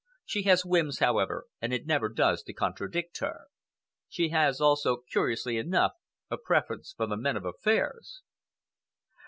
She 0.25 0.41
has 0.45 0.65
whims, 0.65 0.97
however, 0.97 1.45
and 1.61 1.71
it 1.71 1.85
never 1.85 2.09
does 2.09 2.41
to 2.45 2.53
contradict 2.53 3.19
her. 3.19 3.41
She 4.09 4.29
has 4.29 4.59
also, 4.59 4.97
curiously 5.07 5.57
enough, 5.57 5.91
a 6.27 6.37
preference 6.39 6.91
for 6.97 7.05
the 7.05 7.17
men 7.17 7.37
of 7.37 7.45
affairs." 7.45 8.23